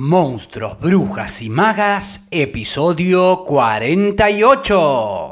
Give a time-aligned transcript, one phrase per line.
[0.00, 5.29] Monstruos, Brujas y Magas, episodio 48.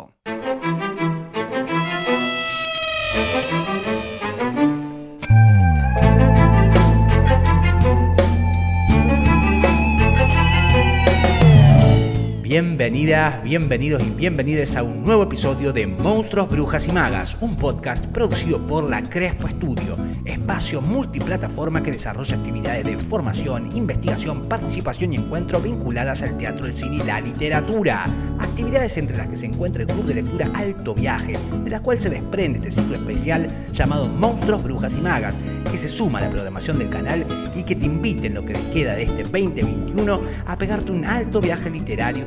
[12.88, 18.06] Bienvenidas, bienvenidos y bienvenidas a un nuevo episodio de Monstruos, Brujas y Magas, un podcast
[18.06, 19.94] producido por la Crespo Studio,
[20.24, 26.72] espacio multiplataforma que desarrolla actividades de formación, investigación, participación y encuentro vinculadas al teatro, el
[26.72, 28.06] cine y la literatura.
[28.38, 32.00] Actividades entre las que se encuentra el Club de Lectura Alto Viaje, de la cual
[32.00, 35.36] se desprende este ciclo especial llamado Monstruos, Brujas y Magas,
[35.70, 38.54] que se suma a la programación del canal y que te invite en lo que
[38.54, 42.26] te queda de este 2021 a pegarte un alto viaje literario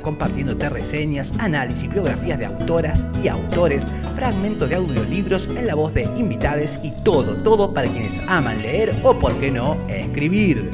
[0.52, 6.04] compartiéndote reseñas, análisis, biografías de autoras y autores, fragmentos de audiolibros en la voz de
[6.18, 10.70] invitades y todo, todo para quienes aman leer o, por qué no, escribir.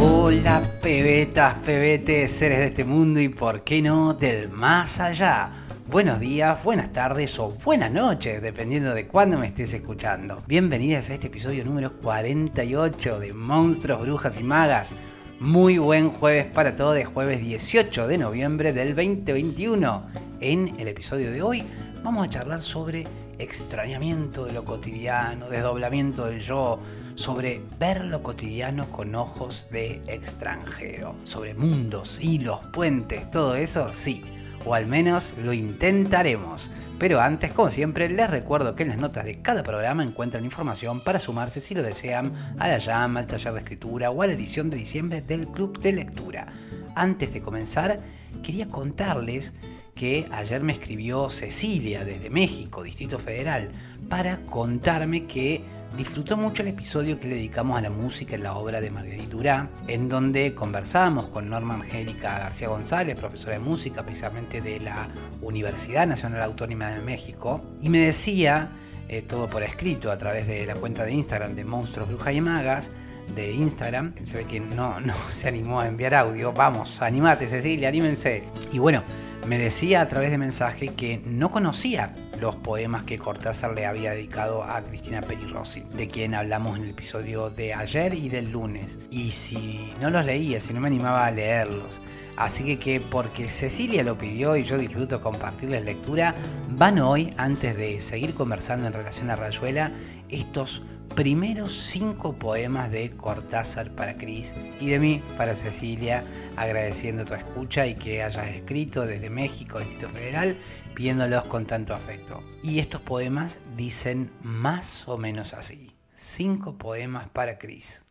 [0.00, 6.18] Hola pebetas, pebetes, seres de este mundo y por qué no del más allá buenos
[6.18, 10.42] días, buenas tardes o buenas noches, dependiendo de cuándo me estés escuchando.
[10.46, 14.94] Bienvenidas a este episodio número 48 de Monstruos, Brujas y Magas.
[15.38, 20.02] Muy buen jueves para todos, jueves 18 de noviembre del 2021.
[20.40, 21.64] En el episodio de hoy
[22.02, 23.04] vamos a charlar sobre
[23.38, 26.80] extrañamiento de lo cotidiano, desdoblamiento del yo,
[27.14, 34.24] sobre ver lo cotidiano con ojos de extranjero, sobre mundos, hilos, puentes, todo eso, sí
[34.66, 36.70] o al menos lo intentaremos.
[36.98, 41.04] Pero antes, como siempre, les recuerdo que en las notas de cada programa encuentran información
[41.04, 44.32] para sumarse si lo desean a la llama, al taller de escritura o a la
[44.32, 46.46] edición de diciembre del Club de Lectura.
[46.94, 47.98] Antes de comenzar,
[48.42, 49.52] quería contarles
[49.94, 53.70] que ayer me escribió Cecilia desde México, Distrito Federal,
[54.08, 55.64] para contarme que
[55.96, 59.30] disfrutó mucho el episodio que le dedicamos a la música en la obra de Marguerite
[59.30, 65.08] Durá, en donde conversamos con Norma Angélica García González, profesora de música precisamente de la
[65.40, 68.70] Universidad Nacional Autónoma de México, y me decía,
[69.08, 72.40] eh, todo por escrito a través de la cuenta de Instagram de Monstruos, Brujas y
[72.40, 72.90] Magas,
[73.34, 77.88] de Instagram, se ve que no, no se animó a enviar audio, vamos, animate Cecilia,
[77.88, 78.44] anímense.
[78.72, 79.02] Y bueno,
[79.46, 84.10] me decía a través de mensaje que no conocía los poemas que Cortázar le había
[84.10, 88.50] dedicado a Cristina Peri Rossi, de quien hablamos en el episodio de ayer y del
[88.50, 88.98] lunes.
[89.10, 92.00] Y si no los leía, si no me animaba a leerlos.
[92.36, 96.34] Así que, que porque Cecilia lo pidió y yo disfruto compartirles lectura,
[96.70, 99.92] van hoy, antes de seguir conversando en relación a Rayuela,
[100.28, 100.82] estos
[101.14, 106.24] primeros cinco poemas de Cortázar para Cris y de mí para Cecilia,
[106.56, 110.56] agradeciendo tu escucha y que hayas escrito desde México, Distrito Federal,
[110.94, 112.42] pidiéndolos con tanto afecto.
[112.62, 115.94] Y estos poemas dicen más o menos así.
[116.14, 118.04] Cinco poemas para Cris.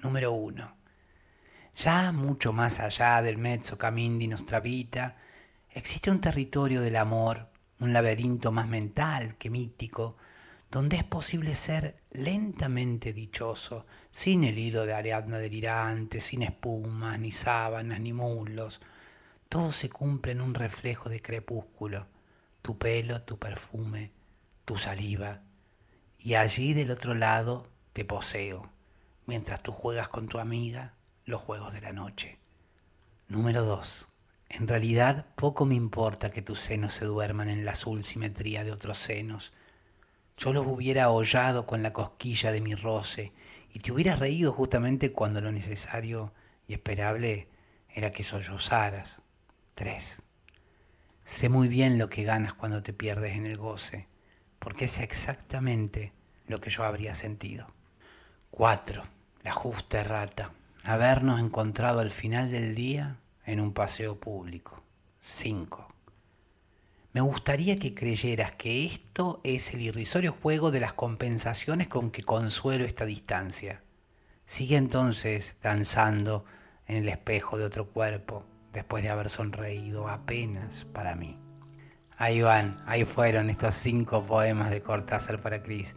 [0.00, 0.76] Número uno.
[1.76, 5.16] Ya mucho más allá del mezzo camin di nostra vita,
[5.70, 10.16] existe un territorio del amor, un laberinto más mental que mítico,
[10.70, 17.32] donde es posible ser lentamente dichoso, sin el hilo de Ariadna delirante, sin espumas, ni
[17.32, 18.80] sábanas, ni muslos.
[19.48, 22.06] Todo se cumple en un reflejo de crepúsculo,
[22.60, 24.12] tu pelo, tu perfume,
[24.66, 25.42] tu saliva,
[26.18, 28.70] y allí del otro lado te poseo,
[29.26, 32.38] mientras tú juegas con tu amiga los juegos de la noche.
[33.28, 34.08] Número 2.
[34.50, 38.72] En realidad poco me importa que tus senos se duerman en la azul simetría de
[38.72, 39.52] otros senos,
[40.38, 43.32] yo los hubiera hollado con la cosquilla de mi roce
[43.72, 46.32] y te hubiera reído justamente cuando lo necesario
[46.68, 47.48] y esperable
[47.88, 49.20] era que sollozaras.
[49.74, 50.22] 3.
[51.24, 54.06] Sé muy bien lo que ganas cuando te pierdes en el goce,
[54.60, 56.12] porque es exactamente
[56.46, 57.66] lo que yo habría sentido.
[58.50, 59.02] 4.
[59.42, 60.52] La justa errata.
[60.84, 64.82] Habernos encontrado al final del día en un paseo público.
[65.20, 65.97] 5.
[67.12, 72.22] Me gustaría que creyeras que esto es el irrisorio juego de las compensaciones con que
[72.22, 73.82] consuelo esta distancia.
[74.44, 76.44] Sigue entonces danzando
[76.86, 78.44] en el espejo de otro cuerpo,
[78.74, 81.38] después de haber sonreído apenas para mí.
[82.18, 85.96] Ahí van, ahí fueron estos cinco poemas de Cortázar para Cris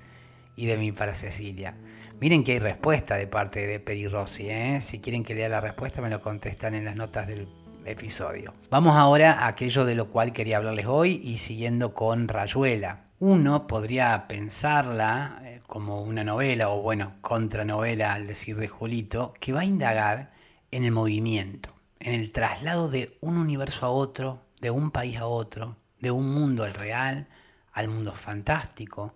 [0.56, 1.76] y de mí para Cecilia.
[2.22, 4.80] Miren que hay respuesta de parte de Peri Rossi, ¿eh?
[4.82, 7.48] Si quieren que lea la respuesta me lo contestan en las notas del
[7.86, 8.54] episodio.
[8.70, 13.06] Vamos ahora a aquello de lo cual quería hablarles hoy y siguiendo con Rayuela.
[13.20, 19.54] Uno podría pensarla eh, como una novela o bueno, contranovela al decir de Julito, que
[19.54, 20.32] va a indagar
[20.72, 21.70] en el movimiento,
[22.00, 26.34] en el traslado de un universo a otro, de un país a otro, de un
[26.34, 27.28] mundo al real,
[27.74, 29.14] al mundo fantástico,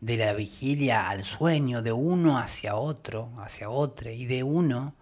[0.00, 4.94] de la vigilia al sueño, de uno hacia otro, hacia otro, y de uno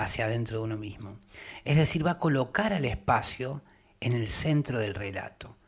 [0.00, 1.18] hacia adentro de uno mismo.
[1.64, 3.62] Es decir, va a colocar al espacio
[4.00, 5.58] en el centro del relato.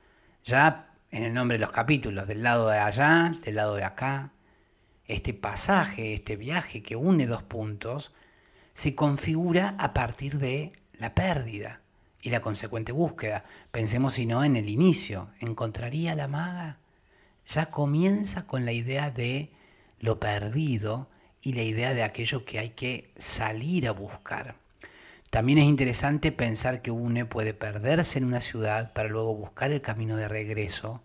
[0.43, 4.33] Ya en el nombre de los capítulos, del lado de allá, del lado de acá,
[5.07, 8.15] este pasaje, este viaje que une dos puntos,
[8.73, 11.83] se configura a partir de la pérdida
[12.23, 13.45] y la consecuente búsqueda.
[13.71, 15.29] Pensemos si no en el inicio.
[15.41, 16.79] ¿Encontraría la maga?
[17.47, 19.53] Ya comienza con la idea de
[20.01, 21.11] lo perdido
[21.43, 24.55] y la idea de aquello que hay que salir a buscar.
[25.31, 29.81] También es interesante pensar que uno puede perderse en una ciudad para luego buscar el
[29.81, 31.03] camino de regreso,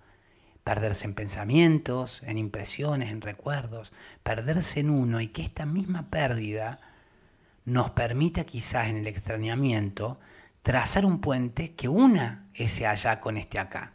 [0.63, 3.93] perderse en pensamientos, en impresiones, en recuerdos,
[4.23, 6.79] perderse en uno y que esta misma pérdida
[7.63, 10.19] nos permita quizás en el extrañamiento
[10.61, 13.93] trazar un puente que una ese allá con este acá,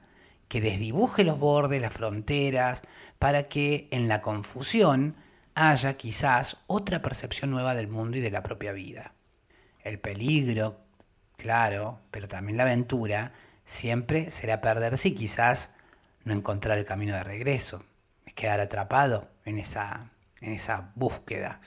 [0.48, 2.82] que desdibuje los bordes, las fronteras,
[3.18, 5.14] para que en la confusión
[5.54, 9.12] haya quizás otra percepción nueva del mundo y de la propia vida.
[9.82, 10.80] El peligro,
[11.36, 13.32] claro, pero también la aventura,
[13.64, 15.74] siempre será perderse y quizás
[16.24, 17.84] no encontrar el camino de regreso,
[18.26, 20.10] es quedar atrapado en esa,
[20.40, 21.60] en esa búsqueda.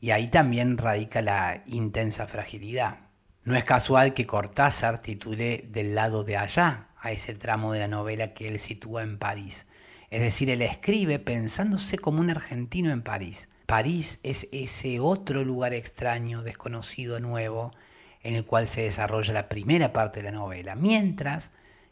[0.00, 2.98] Y ahí también radica la intensa fragilidad.
[3.42, 7.88] No es casual que Cortázar titule Del lado de allá a ese tramo de la
[7.88, 9.66] novela que él sitúa en París.
[10.10, 13.48] Es decir, él escribe pensándose como un argentino en París.
[13.66, 17.72] París es ese otro lugar extraño, desconocido, nuevo,
[18.22, 21.50] en el cual se desarrolla la primera parte de la novela, mientras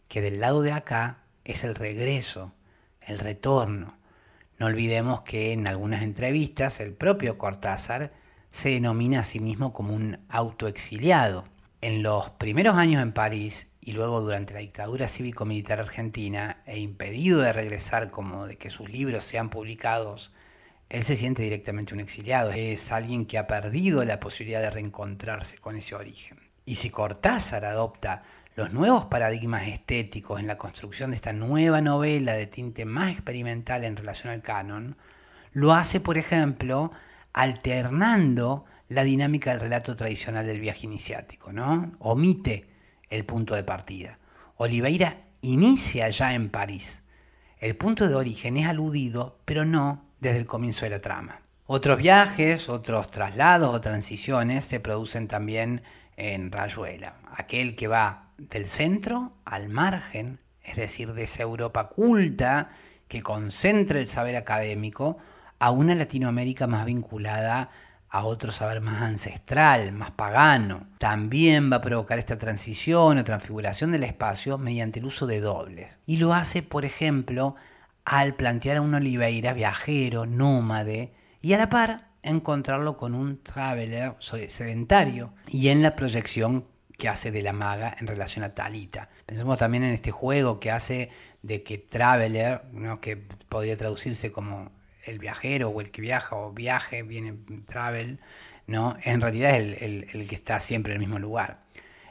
[0.09, 2.53] que del lado de acá es el regreso,
[3.03, 3.99] el retorno.
[4.59, 8.13] No olvidemos que en algunas entrevistas el propio Cortázar
[8.51, 11.45] se denomina a sí mismo como un autoexiliado.
[11.83, 17.41] En los primeros años en París y luego durante la dictadura cívico-militar argentina e impedido
[17.41, 20.33] de regresar como de que sus libros sean publicados
[20.89, 25.59] él se siente directamente un exiliado, es alguien que ha perdido la posibilidad de reencontrarse
[25.59, 26.39] con ese origen.
[26.65, 28.23] Y si Cortázar adopta
[28.55, 33.85] los nuevos paradigmas estéticos en la construcción de esta nueva novela de tinte más experimental
[33.85, 34.97] en relación al canon,
[35.53, 36.93] lo hace, por ejemplo,
[37.33, 41.91] alternando la dinámica del relato tradicional del viaje iniciático, ¿no?
[41.99, 42.76] Omite
[43.11, 44.19] el punto de partida.
[44.57, 47.03] Oliveira inicia ya en París.
[47.59, 51.43] El punto de origen es aludido, pero no desde el comienzo de la trama.
[51.67, 55.83] Otros viajes, otros traslados o transiciones se producen también
[56.17, 62.71] en Rayuela, aquel que va del centro al margen, es decir, de esa Europa culta
[63.09, 65.19] que concentra el saber académico
[65.59, 67.71] a una Latinoamérica más vinculada
[68.17, 70.87] a otro saber más ancestral, más pagano.
[70.99, 75.93] También va a provocar esta transición o transfiguración del espacio mediante el uso de dobles.
[76.07, 77.57] Y lo hace, por ejemplo,
[78.05, 84.15] al plantear a un Oliveira viajero, nómade, y a la par encontrarlo con un traveler
[84.19, 86.65] sedentario, y en la proyección
[86.99, 89.11] que hace de la maga en relación a Talita.
[89.27, 91.11] Pensemos también en este juego que hace
[91.43, 92.63] de que traveler,
[93.01, 94.73] que podría traducirse como
[95.07, 97.35] el viajero o el que viaja o viaje, viene
[97.67, 98.21] travel,
[98.67, 98.97] ¿no?
[99.03, 101.67] en realidad es el, el que está siempre en el mismo lugar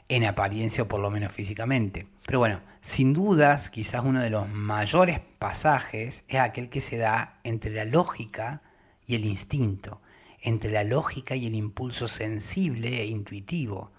[0.08, 2.08] en apariencia o por lo menos físicamente.
[2.26, 7.40] Pero bueno, sin dudas, quizás uno de los mayores pasajes es aquel que se da
[7.44, 8.62] entre la lógica
[9.08, 10.02] y el instinto,
[10.42, 13.92] entre la lógica y el impulso sensible e intuitivo.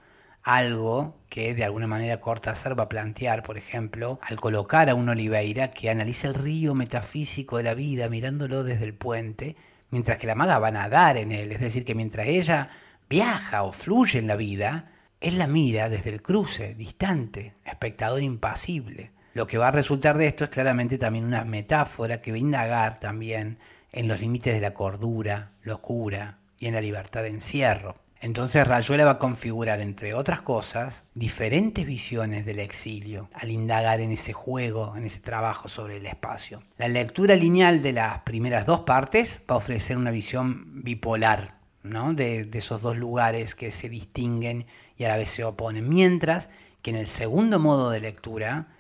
[0.47, 5.09] Algo que de alguna manera Cortázar va a plantear, por ejemplo, al colocar a un
[5.09, 9.57] Oliveira que analiza el río metafísico de la vida mirándolo desde el puente,
[9.91, 12.71] mientras que la maga va a nadar en él, es decir, que mientras ella
[13.11, 19.11] viaja o fluye en la vida, él la mira desde el cruce, distante, espectador impasible.
[19.35, 22.39] Lo que va a resultar de esto es claramente también una metáfora que va a
[22.39, 23.59] indagar también
[23.91, 28.06] en los límites de la cordura, locura y en la libertad de encierro.
[28.27, 34.11] Entonces Rayuela va a configurar, entre otras cosas, diferentes visiones del exilio al indagar en
[34.11, 36.61] ese juego, en ese trabajo sobre el espacio.
[36.77, 42.51] La lectura lineal de las primeras dos partes va a ofrecer una visión bipolar de,
[42.53, 44.67] esos dos lugares que se distinguen
[44.97, 45.89] y a la vez se oponen.
[45.89, 46.51] Mientras
[46.83, 48.75] que en el segundo modo de lectura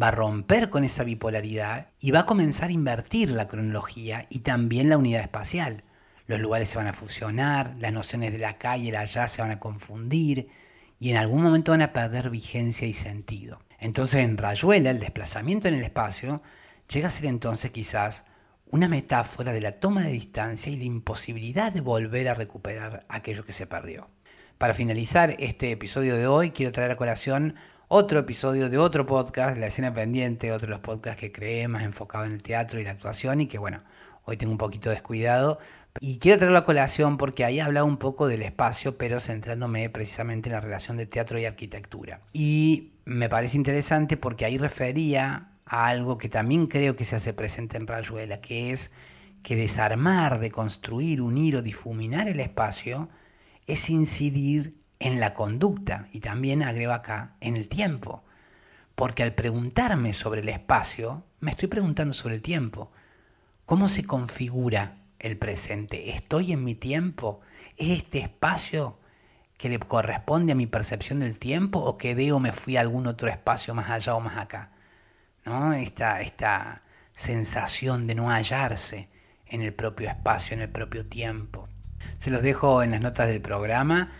[0.00, 4.38] va a romper con esa bipolaridad y va a comenzar a invertir la cronología y
[4.38, 5.84] también la unidad espacial.
[6.28, 9.50] Los lugares se van a fusionar, las nociones de la calle el allá se van
[9.50, 10.50] a confundir
[11.00, 13.60] y en algún momento van a perder vigencia y sentido.
[13.78, 16.42] Entonces en Rayuela el desplazamiento en el espacio
[16.92, 18.26] llega a ser entonces quizás
[18.66, 23.46] una metáfora de la toma de distancia y la imposibilidad de volver a recuperar aquello
[23.46, 24.10] que se perdió.
[24.58, 27.54] Para finalizar este episodio de hoy, quiero traer a colación
[27.88, 31.82] otro episodio de otro podcast, La Escena Pendiente, otro de los podcasts que creé más
[31.84, 33.82] enfocado en el teatro y la actuación y que, bueno,
[34.24, 35.58] hoy tengo un poquito descuidado.
[36.00, 40.50] Y quiero traerlo a colación porque ahí hablaba un poco del espacio, pero centrándome precisamente
[40.50, 42.20] en la relación de teatro y arquitectura.
[42.34, 47.32] Y me parece interesante porque ahí refería a algo que también creo que se hace
[47.32, 48.92] presente en Rayuela, que es
[49.42, 53.08] que desarmar, deconstruir, unir o difuminar el espacio
[53.66, 58.24] es incidir en la conducta y también agrego acá en el tiempo.
[58.94, 62.90] Porque al preguntarme sobre el espacio, me estoy preguntando sobre el tiempo.
[63.64, 66.10] ¿Cómo se configura el presente?
[66.10, 67.40] ¿Estoy en mi tiempo?
[67.76, 68.98] ¿Es este espacio
[69.56, 73.06] que le corresponde a mi percepción del tiempo o que veo me fui a algún
[73.06, 74.72] otro espacio más allá o más acá?
[75.44, 75.72] ¿No?
[75.74, 76.82] Esta, esta
[77.14, 79.08] sensación de no hallarse
[79.46, 81.68] en el propio espacio, en el propio tiempo.
[82.16, 84.12] Se los dejo en las notas del programa.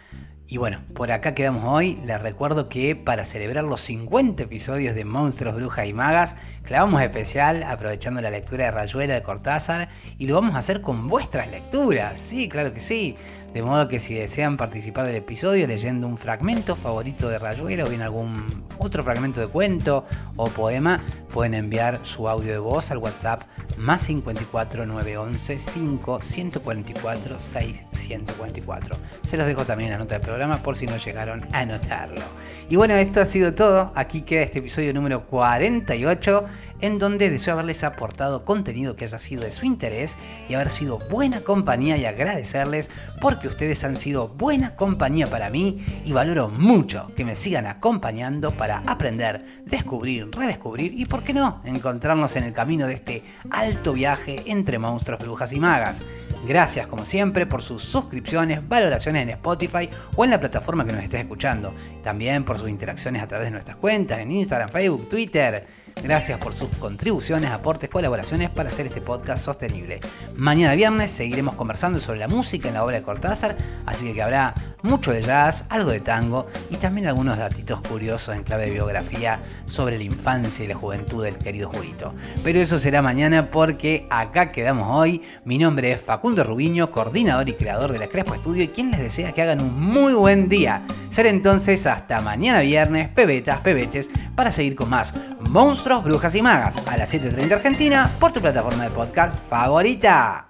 [0.51, 2.01] Y bueno, por acá quedamos hoy.
[2.07, 7.63] Les recuerdo que para celebrar los 50 episodios de Monstruos, Brujas y Magas, clavamos especial
[7.65, 12.19] aprovechando la lectura de Rayuela de Cortázar y lo vamos a hacer con vuestras lecturas.
[12.19, 13.15] Sí, claro que sí.
[13.53, 17.89] De modo que si desean participar del episodio leyendo un fragmento favorito de Rayuela o
[17.89, 18.47] bien algún
[18.79, 20.05] otro fragmento de cuento
[20.37, 23.43] o poema, pueden enviar su audio de voz al WhatsApp
[23.79, 28.97] más 54 911 5 144 6 144.
[29.25, 32.23] Se los dejo también en la nota del programa por si no llegaron a notarlo.
[32.71, 33.93] Y bueno, esto ha sido todo.
[33.95, 36.45] Aquí queda este episodio número 48
[36.81, 40.17] en donde deseo haberles aportado contenido que haya sido de su interés
[40.49, 42.89] y haber sido buena compañía y agradecerles
[43.21, 48.53] porque ustedes han sido buena compañía para mí y valoro mucho que me sigan acompañando
[48.53, 53.93] para aprender, descubrir, redescubrir y por qué no encontrarnos en el camino de este alto
[53.93, 56.03] viaje entre monstruos, brujas y magas.
[56.47, 61.03] Gracias como siempre por sus suscripciones, valoraciones en Spotify o en la plataforma que nos
[61.03, 61.75] estés escuchando.
[62.03, 65.67] También por sus interacciones a través de nuestras cuentas en Instagram, Facebook, Twitter.
[66.03, 70.01] Gracias por sus contribuciones, aportes, colaboraciones para hacer este podcast sostenible.
[70.37, 74.55] Mañana viernes seguiremos conversando sobre la música en la obra de Cortázar, así que habrá
[74.83, 79.41] mucho de jazz, algo de tango y también algunos datitos curiosos en clave de biografía
[79.67, 82.15] sobre la infancia y la juventud del querido Jurito.
[82.45, 85.23] Pero eso será mañana porque acá quedamos hoy.
[85.45, 89.01] Mi nombre es Facundo Rubiño, coordinador y creador de la Crespo Estudio y quien les
[89.01, 90.83] desea que hagan un muy buen día.
[91.11, 95.13] Será entonces hasta mañana viernes, pebetas, pebetes, para seguir con más
[95.49, 100.47] Monstruos, Brujas y Magas a las 7.30 Argentina por tu plataforma de podcast favorita.